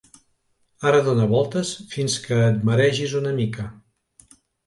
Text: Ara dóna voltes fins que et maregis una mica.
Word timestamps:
Ara 0.91 1.01
dóna 1.07 1.27
voltes 1.33 1.73
fins 1.91 2.15
que 2.25 2.41
et 2.47 2.65
maregis 2.71 3.15
una 3.23 3.35
mica. 3.43 3.67